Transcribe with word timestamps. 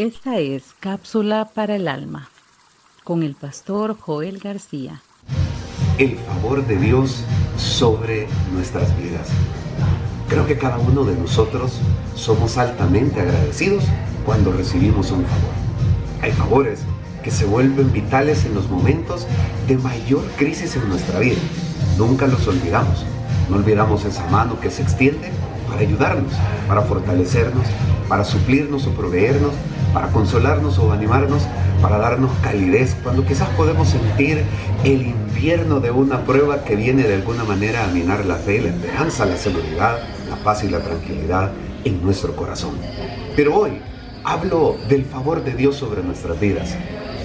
Esta 0.00 0.38
es 0.38 0.62
Cápsula 0.80 1.50
para 1.54 1.76
el 1.76 1.86
Alma 1.86 2.30
con 3.04 3.22
el 3.22 3.34
pastor 3.34 3.98
Joel 4.00 4.38
García. 4.38 5.02
El 5.98 6.16
favor 6.16 6.66
de 6.66 6.76
Dios 6.76 7.22
sobre 7.58 8.26
nuestras 8.54 8.96
vidas. 8.96 9.28
Creo 10.26 10.46
que 10.46 10.56
cada 10.56 10.78
uno 10.78 11.04
de 11.04 11.14
nosotros 11.14 11.82
somos 12.14 12.56
altamente 12.56 13.20
agradecidos 13.20 13.84
cuando 14.24 14.52
recibimos 14.52 15.10
un 15.10 15.26
favor. 15.26 15.52
Hay 16.22 16.32
favores 16.32 16.80
que 17.22 17.30
se 17.30 17.44
vuelven 17.44 17.92
vitales 17.92 18.46
en 18.46 18.54
los 18.54 18.70
momentos 18.70 19.26
de 19.68 19.76
mayor 19.76 20.24
crisis 20.38 20.76
en 20.76 20.88
nuestra 20.88 21.18
vida. 21.18 21.42
Nunca 21.98 22.26
los 22.26 22.48
olvidamos. 22.48 23.04
No 23.50 23.56
olvidamos 23.56 24.06
esa 24.06 24.26
mano 24.30 24.58
que 24.60 24.70
se 24.70 24.80
extiende 24.80 25.30
para 25.68 25.82
ayudarnos, 25.82 26.32
para 26.66 26.80
fortalecernos, 26.80 27.66
para 28.10 28.24
suplirnos 28.24 28.88
o 28.88 28.90
proveernos, 28.90 29.52
para 29.94 30.08
consolarnos 30.08 30.80
o 30.80 30.92
animarnos, 30.92 31.44
para 31.80 31.96
darnos 31.96 32.32
calidez, 32.42 32.96
cuando 33.04 33.24
quizás 33.24 33.48
podemos 33.50 33.88
sentir 33.88 34.42
el 34.82 35.02
invierno 35.02 35.78
de 35.78 35.92
una 35.92 36.24
prueba 36.24 36.64
que 36.64 36.74
viene 36.74 37.04
de 37.04 37.14
alguna 37.14 37.44
manera 37.44 37.84
a 37.84 37.86
minar 37.86 38.26
la 38.26 38.34
fe, 38.34 38.60
la 38.60 38.70
esperanza, 38.70 39.26
la 39.26 39.36
seguridad, 39.36 40.00
la 40.28 40.34
paz 40.42 40.64
y 40.64 40.68
la 40.68 40.80
tranquilidad 40.80 41.52
en 41.84 42.02
nuestro 42.02 42.34
corazón. 42.34 42.72
Pero 43.36 43.56
hoy 43.56 43.80
hablo 44.24 44.76
del 44.88 45.04
favor 45.04 45.44
de 45.44 45.54
Dios 45.54 45.76
sobre 45.76 46.02
nuestras 46.02 46.38
vidas. 46.40 46.76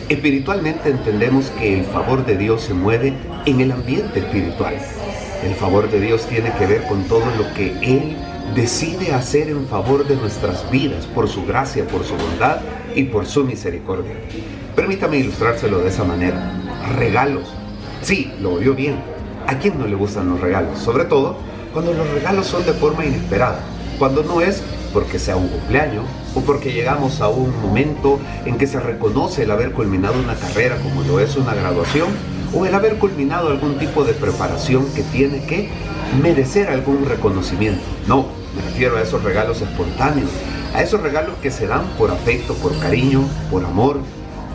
Espiritualmente 0.07 0.91
entendemos 0.91 1.47
que 1.57 1.79
el 1.79 1.85
favor 1.85 2.23
de 2.27 2.37
Dios 2.37 2.61
se 2.61 2.75
mueve 2.75 3.17
en 3.47 3.59
el 3.59 3.71
ambiente 3.71 4.19
espiritual. 4.19 4.75
El 5.43 5.55
favor 5.55 5.89
de 5.89 5.99
Dios 5.99 6.27
tiene 6.27 6.51
que 6.59 6.67
ver 6.67 6.83
con 6.83 7.05
todo 7.05 7.25
lo 7.39 7.51
que 7.55 7.71
Él 7.81 8.15
decide 8.53 9.13
hacer 9.13 9.49
en 9.49 9.65
favor 9.67 10.07
de 10.07 10.15
nuestras 10.15 10.69
vidas 10.69 11.05
por 11.07 11.27
su 11.27 11.45
gracia, 11.45 11.87
por 11.87 12.03
su 12.03 12.15
bondad 12.15 12.59
y 12.95 13.03
por 13.03 13.25
su 13.25 13.43
misericordia. 13.43 14.13
Permítame 14.75 15.17
ilustrárselo 15.17 15.79
de 15.79 15.89
esa 15.89 16.03
manera. 16.03 16.51
Regalos. 16.97 17.49
Sí, 18.01 18.31
lo 18.41 18.53
oyó 18.53 18.75
bien. 18.75 18.95
¿A 19.47 19.57
quién 19.57 19.79
no 19.79 19.87
le 19.87 19.95
gustan 19.95 20.29
los 20.29 20.39
regalos? 20.39 20.79
Sobre 20.79 21.05
todo 21.05 21.37
cuando 21.73 21.93
los 21.93 22.09
regalos 22.11 22.47
son 22.47 22.65
de 22.65 22.73
forma 22.73 23.05
inesperada. 23.05 23.59
Cuando 23.99 24.23
no 24.23 24.41
es 24.41 24.61
porque 24.93 25.19
sea 25.19 25.35
un 25.35 25.49
cumpleaños 25.49 26.05
o 26.35 26.41
porque 26.41 26.71
llegamos 26.71 27.19
a 27.21 27.27
un 27.27 27.51
momento 27.61 28.19
en 28.45 28.57
que 28.57 28.67
se 28.67 28.79
reconoce 28.79 29.43
el 29.43 29.51
haber 29.51 29.71
culminado 29.71 30.15
una 30.17 30.35
carrera 30.35 30.77
como 30.77 31.03
lo 31.03 31.19
es 31.19 31.35
una 31.35 31.53
graduación 31.53 32.07
o 32.53 32.65
el 32.65 32.73
haber 32.73 32.97
culminado 32.97 33.49
algún 33.49 33.77
tipo 33.77 34.05
de 34.05 34.13
preparación 34.13 34.85
que 34.93 35.03
tiene 35.03 35.45
que 35.45 35.69
merecer 36.21 36.69
algún 36.69 37.05
reconocimiento. 37.05 37.81
No, 38.07 38.27
me 38.55 38.61
refiero 38.61 38.97
a 38.97 39.01
esos 39.01 39.23
regalos 39.23 39.61
espontáneos, 39.61 40.29
a 40.73 40.81
esos 40.81 41.01
regalos 41.01 41.35
que 41.41 41.51
se 41.51 41.67
dan 41.67 41.85
por 41.97 42.11
afecto, 42.11 42.53
por 42.55 42.77
cariño, 42.79 43.23
por 43.51 43.63
amor, 43.65 43.99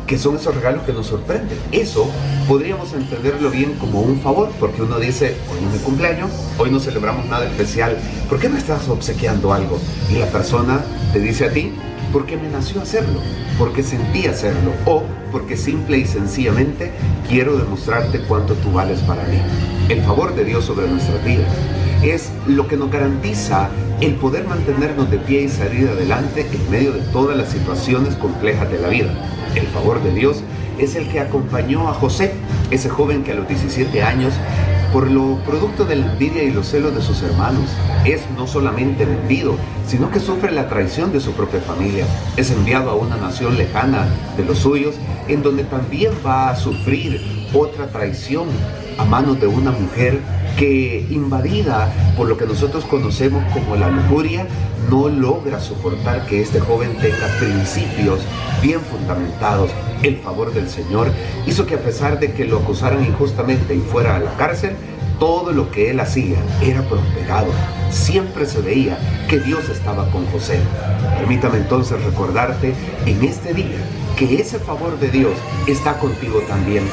que 0.06 0.18
son 0.18 0.34
esos 0.34 0.54
regalos 0.54 0.82
que 0.82 0.92
nos 0.92 1.06
sorprenden. 1.06 1.56
Eso 1.70 2.10
podríamos 2.48 2.92
entenderlo 2.92 3.48
bien 3.50 3.74
como 3.74 4.00
un 4.00 4.20
favor, 4.20 4.50
porque 4.58 4.82
uno 4.82 4.98
dice, 4.98 5.36
hoy 5.50 5.64
es 5.64 5.72
mi 5.72 5.78
cumpleaños, 5.78 6.30
hoy 6.58 6.70
no 6.70 6.80
celebramos 6.80 7.26
nada 7.26 7.46
especial, 7.46 7.96
¿por 8.28 8.40
qué 8.40 8.48
me 8.48 8.58
estás 8.58 8.88
obsequiando 8.88 9.52
algo? 9.52 9.78
Y 10.10 10.18
la 10.18 10.26
persona 10.26 10.80
te 11.12 11.20
dice 11.20 11.44
a 11.44 11.52
ti, 11.52 11.72
porque 12.12 12.36
me 12.36 12.48
nació 12.48 12.82
hacerlo, 12.82 13.20
porque 13.56 13.84
sentí 13.84 14.26
hacerlo 14.26 14.72
o 14.84 15.04
porque 15.30 15.56
simple 15.56 15.98
y 15.98 16.06
sencillamente 16.06 16.90
quiero 17.28 17.56
demostrarte 17.56 18.20
cuánto 18.22 18.54
tú 18.54 18.72
vales 18.72 18.98
para 19.02 19.22
mí. 19.24 19.40
El 19.88 20.02
favor 20.02 20.34
de 20.34 20.44
Dios 20.44 20.64
sobre 20.64 20.88
nuestras 20.88 21.24
vidas 21.24 21.46
es 22.02 22.30
lo 22.48 22.66
que 22.66 22.76
nos 22.76 22.90
garantiza 22.90 23.68
el 24.00 24.14
poder 24.14 24.46
mantenernos 24.46 25.10
de 25.10 25.18
pie 25.18 25.42
y 25.42 25.48
salir 25.48 25.88
adelante 25.88 26.46
en 26.50 26.70
medio 26.70 26.92
de 26.92 27.00
todas 27.12 27.36
las 27.36 27.50
situaciones 27.50 28.16
complejas 28.16 28.70
de 28.70 28.78
la 28.78 28.88
vida. 28.88 29.12
El 29.54 29.66
favor 29.66 30.02
de 30.02 30.12
Dios 30.12 30.42
es 30.78 30.96
el 30.96 31.08
que 31.08 31.20
acompañó 31.20 31.88
a 31.88 31.94
José, 31.94 32.32
ese 32.70 32.88
joven 32.88 33.22
que 33.22 33.32
a 33.32 33.34
los 33.34 33.46
17 33.46 34.02
años 34.02 34.32
por 34.92 35.10
lo 35.10 35.36
producto 35.44 35.84
de 35.84 35.96
la 35.96 36.12
envidia 36.12 36.42
y 36.42 36.50
los 36.50 36.68
celos 36.68 36.94
de 36.94 37.02
sus 37.02 37.22
hermanos. 37.22 37.70
Es 38.04 38.22
no 38.36 38.46
solamente 38.46 39.04
vendido, 39.04 39.56
sino 39.86 40.10
que 40.10 40.18
sufre 40.18 40.50
la 40.50 40.68
traición 40.68 41.12
de 41.12 41.20
su 41.20 41.32
propia 41.32 41.60
familia. 41.60 42.06
Es 42.36 42.50
enviado 42.50 42.90
a 42.90 42.94
una 42.94 43.16
nación 43.16 43.56
lejana 43.56 44.08
de 44.36 44.44
los 44.44 44.58
suyos, 44.58 44.94
en 45.28 45.42
donde 45.42 45.64
también 45.64 46.12
va 46.26 46.50
a 46.50 46.56
sufrir 46.56 47.20
otra 47.52 47.88
traición 47.88 48.48
a 48.98 49.04
manos 49.04 49.40
de 49.40 49.46
una 49.46 49.70
mujer 49.70 50.20
que 50.60 51.06
invadida 51.08 51.90
por 52.18 52.28
lo 52.28 52.36
que 52.36 52.44
nosotros 52.44 52.84
conocemos 52.84 53.42
como 53.54 53.76
la 53.76 53.88
lujuria, 53.88 54.46
no 54.90 55.08
logra 55.08 55.58
soportar 55.58 56.26
que 56.26 56.42
este 56.42 56.60
joven 56.60 56.94
tenga 57.00 57.28
principios 57.38 58.20
bien 58.60 58.80
fundamentados. 58.82 59.70
El 60.02 60.18
favor 60.18 60.52
del 60.52 60.68
Señor 60.68 61.10
hizo 61.46 61.64
que 61.64 61.76
a 61.76 61.82
pesar 61.82 62.20
de 62.20 62.32
que 62.32 62.44
lo 62.44 62.58
acusaran 62.58 63.02
injustamente 63.02 63.74
y 63.74 63.78
fuera 63.78 64.16
a 64.16 64.18
la 64.18 64.36
cárcel, 64.36 64.72
todo 65.18 65.52
lo 65.52 65.70
que 65.70 65.92
él 65.92 65.98
hacía 65.98 66.36
era 66.60 66.82
prosperado. 66.82 67.50
Siempre 67.90 68.44
se 68.44 68.60
veía 68.60 68.98
que 69.30 69.40
Dios 69.40 69.66
estaba 69.70 70.10
con 70.10 70.26
José. 70.26 70.60
Permítame 71.16 71.56
entonces 71.56 72.04
recordarte 72.04 72.74
en 73.06 73.24
este 73.24 73.54
día 73.54 73.78
que 74.20 74.38
ese 74.38 74.58
favor 74.58 75.00
de 75.00 75.08
Dios 75.08 75.32
está 75.66 75.98
contigo 75.98 76.40
también. 76.46 76.84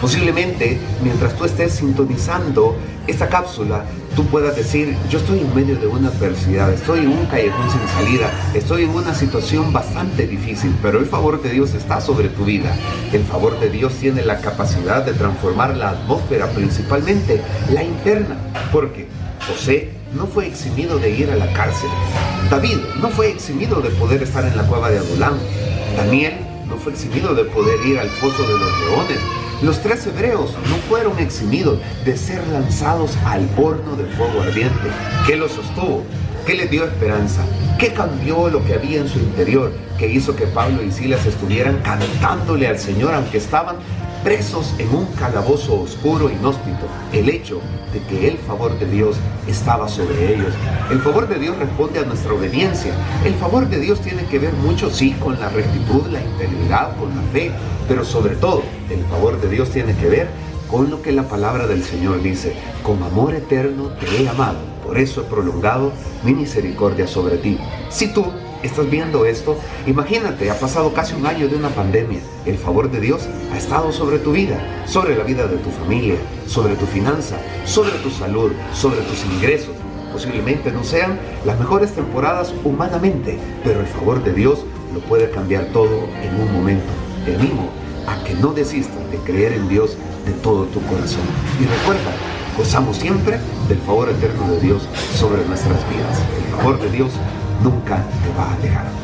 Posiblemente 0.00 0.80
mientras 1.00 1.36
tú 1.36 1.44
estés 1.44 1.74
sintonizando 1.74 2.76
esta 3.06 3.28
cápsula, 3.28 3.84
tú 4.16 4.26
puedas 4.26 4.56
decir, 4.56 4.96
yo 5.08 5.20
estoy 5.20 5.38
en 5.38 5.54
medio 5.54 5.76
de 5.76 5.86
una 5.86 6.08
adversidad, 6.08 6.72
estoy 6.72 7.00
en 7.00 7.10
un 7.10 7.26
callejón 7.26 7.70
sin 7.70 7.86
salida, 7.86 8.32
estoy 8.52 8.82
en 8.82 8.90
una 8.90 9.14
situación 9.14 9.72
bastante 9.72 10.26
difícil, 10.26 10.74
pero 10.82 10.98
el 10.98 11.06
favor 11.06 11.40
de 11.40 11.50
Dios 11.50 11.72
está 11.74 12.00
sobre 12.00 12.28
tu 12.30 12.44
vida. 12.44 12.74
El 13.12 13.22
favor 13.22 13.60
de 13.60 13.70
Dios 13.70 13.94
tiene 13.94 14.24
la 14.24 14.40
capacidad 14.40 15.04
de 15.04 15.12
transformar 15.12 15.76
la 15.76 15.90
atmósfera, 15.90 16.48
principalmente 16.48 17.40
la 17.72 17.84
interna, 17.84 18.38
porque 18.72 19.06
José 19.46 19.90
no 20.16 20.26
fue 20.26 20.48
eximido 20.48 20.98
de 20.98 21.10
ir 21.10 21.30
a 21.30 21.36
la 21.36 21.52
cárcel. 21.52 21.90
David 22.50 22.78
no 23.00 23.08
fue 23.08 23.30
eximido 23.30 23.80
de 23.80 23.90
poder 23.90 24.20
estar 24.24 24.44
en 24.44 24.56
la 24.56 24.64
cueva 24.64 24.90
de 24.90 24.98
Adulán. 24.98 25.34
Daniel 25.96 26.51
no 26.72 26.78
fue 26.78 26.92
eximido 26.92 27.34
de 27.34 27.44
poder 27.44 27.84
ir 27.86 27.98
al 27.98 28.08
foso 28.08 28.42
de 28.44 28.58
los 28.58 28.80
leones. 28.80 29.18
Los 29.62 29.82
tres 29.82 30.06
hebreos 30.06 30.52
no 30.70 30.76
fueron 30.88 31.18
eximidos 31.18 31.78
de 32.06 32.16
ser 32.16 32.46
lanzados 32.48 33.14
al 33.26 33.46
horno 33.58 33.94
de 33.94 34.04
fuego 34.16 34.40
ardiente. 34.40 34.88
¿Qué 35.26 35.36
los 35.36 35.52
sostuvo? 35.52 36.02
¿Qué 36.46 36.54
les 36.54 36.68
dio 36.68 36.84
esperanza? 36.84 37.42
¿Qué 37.78 37.92
cambió 37.92 38.48
lo 38.48 38.64
que 38.64 38.74
había 38.74 38.98
en 38.98 39.08
su 39.08 39.20
interior? 39.20 39.72
Que 39.96 40.08
hizo 40.08 40.34
que 40.34 40.48
Pablo 40.48 40.82
y 40.82 40.90
Silas 40.90 41.24
estuvieran 41.24 41.78
cantándole 41.84 42.66
al 42.66 42.80
Señor 42.80 43.14
aunque 43.14 43.38
estaban 43.38 43.76
presos 44.24 44.74
en 44.78 44.88
un 44.92 45.06
calabozo 45.14 45.80
oscuro 45.80 46.28
e 46.28 46.32
inhóspito, 46.32 46.86
el 47.12 47.28
hecho 47.28 47.60
de 47.92 48.00
que 48.08 48.26
el 48.26 48.38
favor 48.38 48.76
de 48.78 48.86
Dios 48.86 49.16
estaba 49.46 49.88
sobre 49.88 50.34
ellos. 50.34 50.52
El 50.90 51.00
favor 51.00 51.28
de 51.28 51.38
Dios 51.38 51.56
responde 51.58 52.00
a 52.00 52.04
nuestra 52.04 52.32
obediencia. 52.32 52.92
El 53.24 53.34
favor 53.34 53.68
de 53.68 53.78
Dios 53.78 54.00
tiene 54.00 54.24
que 54.24 54.40
ver 54.40 54.52
mucho, 54.54 54.90
sí, 54.90 55.12
con 55.12 55.38
la 55.38 55.48
rectitud, 55.48 56.06
la 56.08 56.20
integridad, 56.20 56.96
con 56.96 57.10
la 57.10 57.22
fe, 57.32 57.52
pero 57.86 58.04
sobre 58.04 58.34
todo, 58.34 58.62
el 58.90 59.04
favor 59.04 59.40
de 59.40 59.48
Dios 59.48 59.70
tiene 59.70 59.94
que 59.94 60.08
ver 60.08 60.28
con 60.68 60.90
lo 60.90 61.02
que 61.02 61.12
la 61.12 61.24
palabra 61.24 61.68
del 61.68 61.84
Señor 61.84 62.20
dice. 62.20 62.54
Con 62.82 63.00
amor 63.02 63.34
eterno 63.34 63.90
te 64.00 64.22
he 64.22 64.28
amado, 64.28 64.58
por 64.84 64.98
eso 64.98 65.20
he 65.20 65.24
prolongado 65.24 65.92
mi 66.24 66.34
misericordia 66.34 67.06
sobre 67.06 67.36
ti. 67.38 67.58
Si 67.88 68.08
tú 68.08 68.26
estás 68.62 68.88
viendo 68.90 69.26
esto, 69.26 69.56
imagínate, 69.86 70.50
ha 70.50 70.58
pasado 70.58 70.92
casi 70.92 71.14
un 71.14 71.26
año 71.26 71.48
de 71.48 71.56
una 71.56 71.68
pandemia. 71.68 72.20
El 72.46 72.58
favor 72.58 72.90
de 72.90 73.00
Dios 73.00 73.28
ha 73.52 73.58
estado 73.58 73.92
sobre 73.92 74.18
tu 74.18 74.32
vida, 74.32 74.84
sobre 74.86 75.16
la 75.16 75.24
vida 75.24 75.46
de 75.46 75.56
tu 75.58 75.70
familia, 75.70 76.16
sobre 76.46 76.74
tu 76.76 76.86
finanza, 76.86 77.36
sobre 77.64 77.92
tu 77.98 78.10
salud, 78.10 78.52
sobre 78.72 79.00
tus 79.02 79.24
ingresos. 79.24 79.74
Posiblemente 80.12 80.70
no 80.70 80.84
sean 80.84 81.18
las 81.44 81.58
mejores 81.58 81.92
temporadas 81.92 82.52
humanamente, 82.64 83.38
pero 83.64 83.80
el 83.80 83.86
favor 83.86 84.22
de 84.22 84.32
Dios 84.32 84.64
lo 84.92 85.00
puede 85.00 85.30
cambiar 85.30 85.66
todo 85.66 86.06
en 86.22 86.40
un 86.40 86.52
momento. 86.52 86.92
Te 87.24 87.34
animo 87.34 87.70
a 88.06 88.22
que 88.24 88.34
no 88.34 88.52
desistas 88.52 89.10
de 89.10 89.16
creer 89.18 89.52
en 89.54 89.68
Dios 89.68 89.96
de 90.26 90.32
todo 90.32 90.64
tu 90.66 90.80
corazón. 90.82 91.22
Y 91.60 91.64
recuerda, 91.64 92.12
gozamos 92.56 92.96
siempre 92.96 93.38
del 93.68 93.78
favor 93.78 94.08
eterno 94.08 94.50
de 94.52 94.60
Dios 94.60 94.82
sobre 95.16 95.44
nuestras 95.44 95.78
vidas. 95.88 96.18
El 96.36 96.56
favor 96.56 96.80
de 96.80 96.90
Dios 96.90 97.12
nunca 97.62 97.96
te 97.96 98.38
va 98.38 98.52
a 98.52 98.56
dejar. 98.58 99.01